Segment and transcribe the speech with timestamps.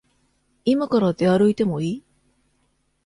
[0.65, 2.03] いまから出歩いてもいい？